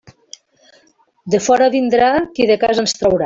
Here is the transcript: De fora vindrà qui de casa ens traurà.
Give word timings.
De 1.35 1.39
fora 1.49 1.69
vindrà 1.77 2.09
qui 2.37 2.51
de 2.53 2.59
casa 2.65 2.87
ens 2.87 2.97
traurà. 3.03 3.19